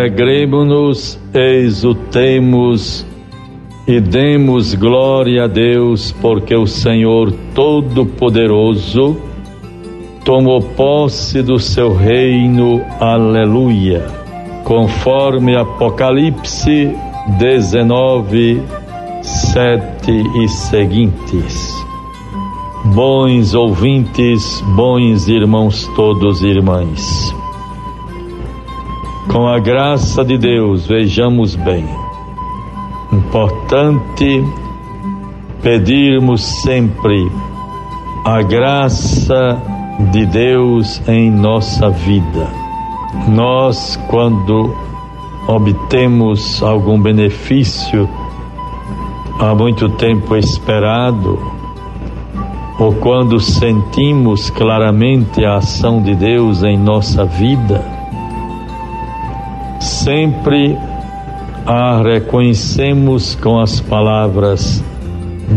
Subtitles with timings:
[0.00, 3.04] Alegremos-nos, exultemos
[3.86, 9.20] e demos glória a Deus, porque o Senhor Todo-Poderoso
[10.24, 12.80] tomou posse do seu reino.
[12.98, 14.06] Aleluia.
[14.64, 16.96] Conforme Apocalipse
[17.38, 18.62] 19,
[19.20, 20.10] 7
[20.42, 21.74] e seguintes.
[22.94, 27.29] Bons ouvintes, bons irmãos todos e irmãs.
[29.28, 31.84] Com a graça de Deus, vejamos bem.
[33.12, 34.44] Importante
[35.62, 37.30] pedirmos sempre
[38.24, 39.60] a graça
[40.10, 42.48] de Deus em nossa vida.
[43.28, 44.74] Nós, quando
[45.46, 48.08] obtemos algum benefício
[49.38, 51.38] há muito tempo esperado,
[52.78, 57.99] ou quando sentimos claramente a ação de Deus em nossa vida,
[60.04, 60.76] sempre
[61.66, 64.82] a reconhecemos com as palavras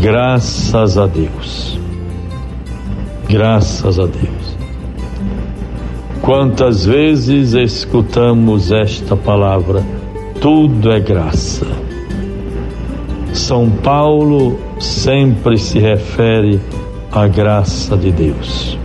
[0.00, 1.78] graças a Deus.
[3.28, 4.56] Graças a Deus.
[6.22, 9.84] Quantas vezes escutamos esta palavra?
[10.40, 11.66] Tudo é graça.
[13.34, 16.60] São Paulo sempre se refere
[17.12, 18.78] à graça de Deus.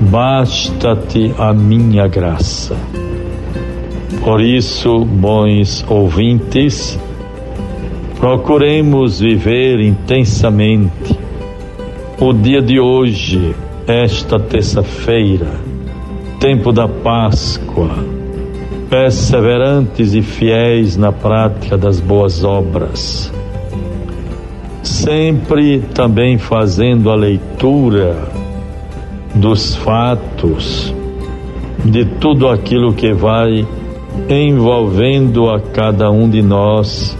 [0.00, 2.76] Basta-te a minha graça.
[4.26, 6.98] Por isso, bons ouvintes,
[8.18, 11.16] procuremos viver intensamente
[12.18, 13.54] o dia de hoje,
[13.86, 15.46] esta terça-feira,
[16.40, 18.04] tempo da Páscoa,
[18.90, 23.32] perseverantes e fiéis na prática das boas obras.
[24.82, 28.28] Sempre também fazendo a leitura
[29.36, 30.92] dos fatos,
[31.84, 33.64] de tudo aquilo que vai
[34.28, 37.16] envolvendo a cada um de nós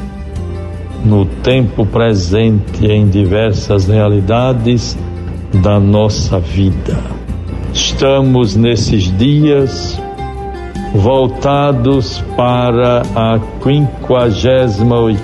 [1.05, 4.99] no tempo presente em diversas realidades
[5.63, 6.99] da nossa vida.
[7.73, 10.01] Estamos nesses dias
[10.95, 15.23] voltados para a 58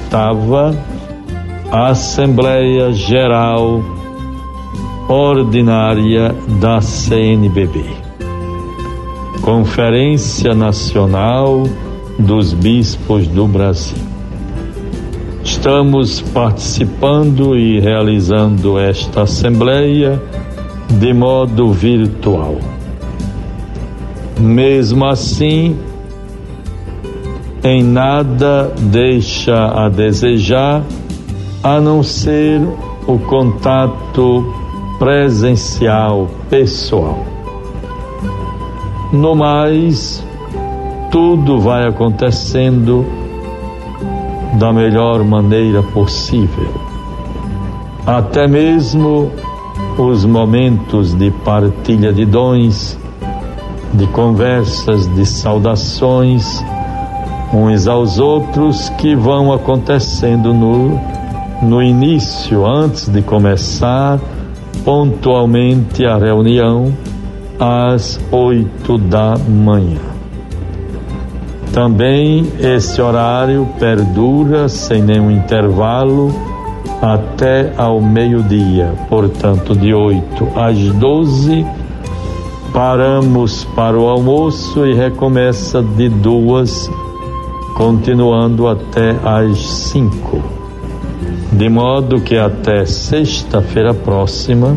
[1.71, 3.83] Assembleia Geral
[5.09, 8.02] Ordinária da CNBB.
[9.43, 11.65] Conferência Nacional
[12.17, 13.99] dos Bispos do Brasil.
[15.43, 20.23] Estamos participando e realizando esta assembleia
[20.89, 22.57] de modo virtual.
[24.39, 25.77] Mesmo assim,
[27.65, 30.85] em nada deixa a desejar
[31.65, 32.61] a não ser
[33.09, 34.55] o contato
[35.01, 37.32] presencial, pessoal.
[39.13, 40.25] No mais,
[41.11, 43.05] tudo vai acontecendo
[44.59, 46.73] da melhor maneira possível.
[48.07, 49.31] Até mesmo
[49.99, 52.99] os momentos de partilha de dons,
[53.93, 56.65] de conversas, de saudações
[57.53, 60.99] uns aos outros que vão acontecendo no,
[61.61, 64.19] no início, antes de começar
[64.87, 66.91] pontualmente a reunião
[67.59, 70.01] às oito da manhã.
[71.73, 76.31] Também esse horário perdura sem nenhum intervalo
[77.01, 81.67] até ao meio-dia, portanto, de 8 às 12,
[82.73, 86.89] paramos para o almoço e recomeça de duas,
[87.75, 90.43] continuando até às 5.
[91.53, 94.77] De modo que até sexta-feira próxima,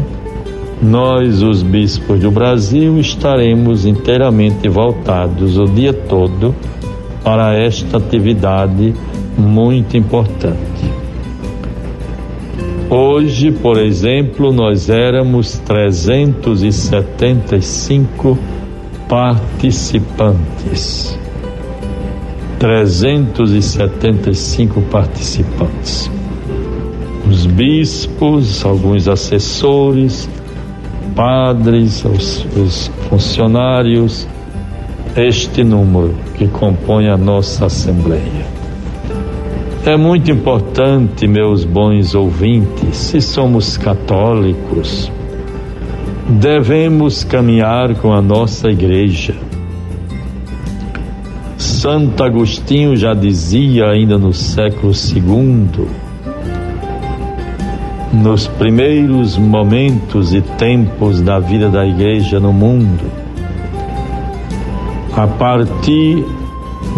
[0.81, 6.53] nós, os bispos do Brasil, estaremos inteiramente voltados o dia todo
[7.23, 8.93] para esta atividade
[9.37, 10.55] muito importante.
[12.89, 18.37] Hoje, por exemplo, nós éramos 375
[19.09, 21.19] participantes.
[22.59, 26.09] 375 participantes.
[27.29, 30.29] Os bispos, alguns assessores,
[31.15, 34.27] padres, os, os funcionários,
[35.15, 38.45] este número que compõe a nossa Assembleia.
[39.85, 45.11] É muito importante, meus bons ouvintes, se somos católicos,
[46.27, 49.35] devemos caminhar com a nossa igreja.
[51.57, 55.87] Santo Agostinho já dizia, ainda no século II,
[58.15, 63.03] nos primeiros momentos e tempos da vida da igreja no mundo,
[65.13, 66.23] a partir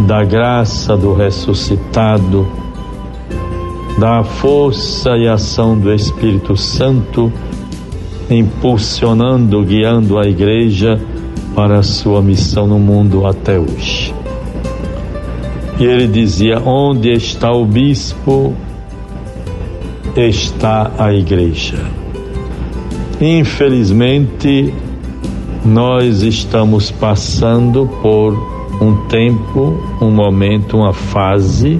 [0.05, 2.47] da graça do ressuscitado,
[3.97, 7.31] da força e ação do Espírito Santo,
[8.29, 11.01] impulsionando, guiando a igreja
[11.55, 14.13] para a sua missão no mundo até hoje.
[15.79, 18.53] E ele dizia: Onde está o bispo,
[20.17, 21.77] está a igreja.
[23.21, 24.73] Infelizmente,
[25.63, 28.33] nós estamos passando por
[28.81, 31.79] um tempo, um momento, uma fase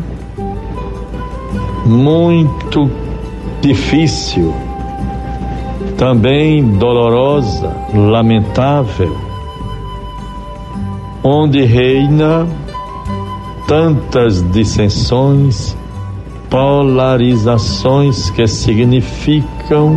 [1.86, 2.90] muito
[3.62, 4.54] difícil,
[5.98, 9.16] também dolorosa, lamentável,
[11.24, 12.48] onde reina
[13.68, 15.76] tantas dissensões,
[16.50, 19.96] polarizações que significam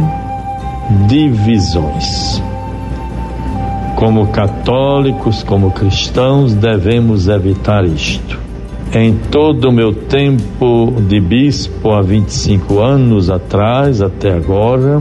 [1.06, 2.42] divisões.
[3.96, 8.38] Como católicos, como cristãos, devemos evitar isto.
[8.92, 14.98] Em todo o meu tempo de bispo, há 25 anos atrás, até agora,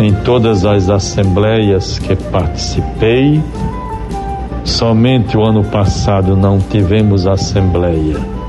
[0.00, 3.40] em todas as assembleias que participei,
[4.64, 8.41] somente o ano passado não tivemos assembleia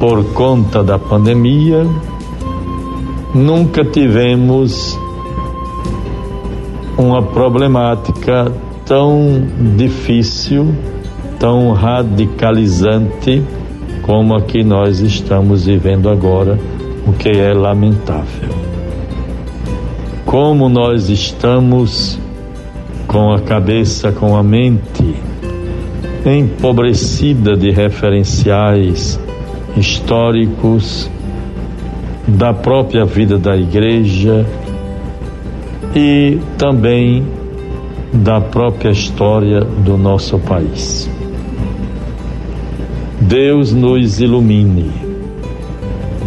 [0.00, 1.86] por conta da pandemia,
[3.34, 4.98] nunca tivemos
[6.96, 8.50] uma problemática
[8.86, 9.42] tão
[9.76, 10.74] difícil,
[11.38, 13.42] tão radicalizante
[14.00, 16.58] como a que nós estamos vivendo agora,
[17.06, 18.48] o que é lamentável.
[20.24, 22.18] Como nós estamos
[23.06, 25.14] com a cabeça, com a mente
[26.24, 29.20] empobrecida de referenciais
[29.76, 31.10] históricos
[32.26, 34.46] da própria vida da igreja,
[35.94, 37.26] e também
[38.12, 41.08] da própria história do nosso país.
[43.20, 44.90] Deus nos ilumine.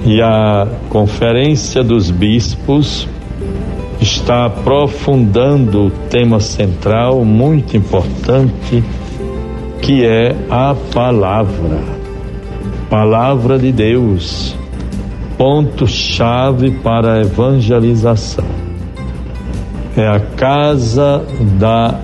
[0.06, 3.08] E a Conferência dos Bispos
[4.02, 8.84] está aprofundando o tema central muito importante,
[9.82, 11.93] que é a palavra.
[12.94, 14.56] Palavra de Deus,
[15.36, 18.46] ponto-chave para a evangelização
[19.98, 21.26] é a casa
[21.58, 22.00] da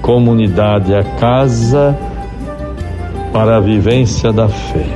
[0.00, 1.98] comunidade, a casa
[3.32, 4.86] para a vivência da fé,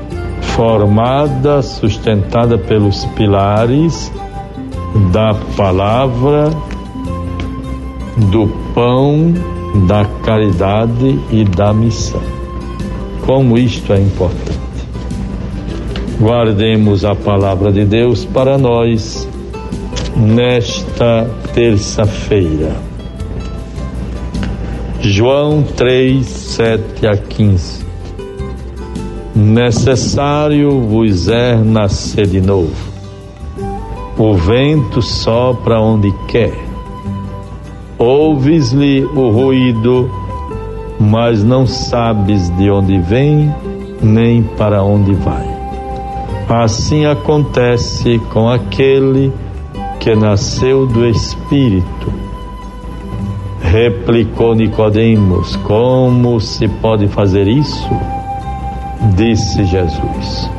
[0.55, 4.13] formada, sustentada pelos pilares
[5.11, 6.51] da palavra,
[8.31, 9.35] do pão,
[9.89, 12.23] da caridade e da missão.
[13.27, 14.72] Como isto é importante.
[16.23, 19.29] Guardemos a palavra de Deus para nós
[20.17, 22.77] nesta terça-feira.
[25.01, 27.85] João 3, 7 a 15.
[29.35, 32.71] Necessário vos é nascer de novo.
[34.17, 36.57] O vento sopra onde quer.
[37.99, 40.09] Ouves-lhe o ruído,
[41.01, 43.53] mas não sabes de onde vem
[44.01, 45.52] nem para onde vai.
[46.49, 49.33] Assim acontece com aquele
[50.01, 52.13] que nasceu do Espírito.
[53.61, 57.89] Replicou Nicodemos: Como se pode fazer isso?
[59.17, 60.51] Disse Jesus: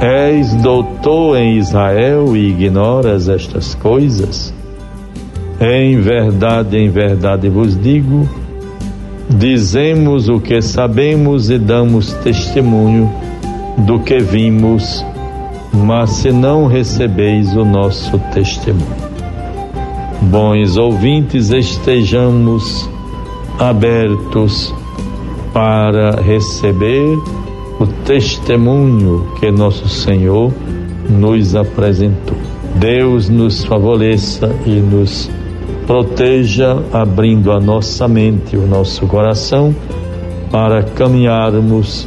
[0.00, 4.52] És doutor em Israel e ignoras estas coisas?
[5.60, 8.28] Em verdade, em verdade vos digo,
[9.30, 13.08] dizemos o que sabemos e damos testemunho
[13.78, 15.04] do que vimos
[15.72, 19.12] mas se não recebeis o nosso testemunho.
[20.20, 22.88] Bons ouvintes, estejamos
[23.58, 24.72] abertos
[25.52, 27.18] para receber
[27.80, 30.52] o testemunho que nosso Senhor
[31.08, 32.36] nos apresentou.
[32.76, 35.30] Deus nos favoreça e nos
[35.86, 39.74] proteja, abrindo a nossa mente e o nosso coração
[40.50, 42.06] para caminharmos